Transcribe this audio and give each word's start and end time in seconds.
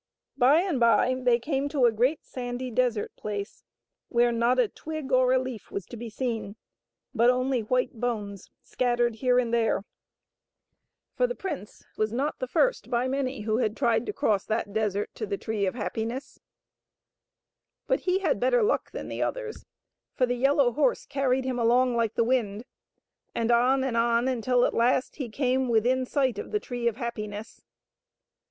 By 0.35 0.61
and 0.61 0.79
by 0.79 1.15
they 1.21 1.37
came 1.37 1.69
to 1.69 1.85
a 1.85 1.91
great 1.91 2.25
sandy 2.25 2.71
desert 2.71 3.15
place 3.15 3.63
where 4.09 4.31
not 4.31 4.57
a 4.57 4.67
twig 4.67 5.11
or 5.11 5.31
a 5.31 5.37
leaf 5.37 5.69
was 5.69 5.85
to 5.85 5.95
be 5.95 6.09
seen, 6.09 6.55
but 7.13 7.29
only 7.29 7.61
white 7.61 7.93
bones 7.99 8.49
scattered 8.63 9.17
here 9.17 9.37
and 9.37 9.53
there, 9.53 9.83
for 11.13 11.27
the 11.27 11.35
prince 11.35 11.85
was 11.97 12.11
^eepngunber 12.11 12.17
t^trceof 12.17 12.17
life 12.17 12.17
d 12.17 12.17
^no^ing 12.17 12.17
€ 12.17 12.17
akoapUht^crFthing. 12.17 12.17
112 12.17 12.17
THE 12.17 12.17
WHITE 12.17 12.17
BIRD. 12.17 12.17
not 12.17 12.39
the 12.39 12.47
first 12.47 12.89
by 12.89 13.07
many 13.07 13.41
who 13.41 13.57
had 13.59 13.77
tried 13.77 14.05
to 14.07 14.11
cross 14.13 14.45
that 14.47 14.73
desert 14.73 15.09
to 15.13 15.25
the 15.27 15.37
Tree 15.37 15.65
of 15.67 15.75
Happiness. 15.75 16.39
But 17.85 17.99
he 17.99 18.19
had 18.21 18.39
better 18.39 18.63
luck 18.63 18.89
than 18.89 19.07
the 19.07 19.21
others, 19.21 19.65
for 20.15 20.25
the 20.25 20.33
yellow 20.33 20.71
horse 20.71 21.05
carried 21.05 21.45
him 21.45 21.59
along 21.59 21.95
like 21.95 22.15
the 22.15 22.23
wind, 22.23 22.63
and 23.35 23.51
on 23.51 23.83
and 23.83 23.95
on 23.95 24.27
until 24.27 24.65
at 24.65 24.73
last 24.73 25.17
he 25.17 25.29
came 25.29 25.69
within 25.69 26.07
sight 26.07 26.39
of 26.39 26.49
the 26.49 26.59
Tree 26.59 26.87
of 26.87 26.95
Happiness. 26.95 27.61